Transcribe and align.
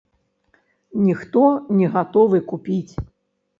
Ніхто 1.09 1.43
не 1.83 1.91
гатовы 1.99 2.43
купіць. 2.51 2.93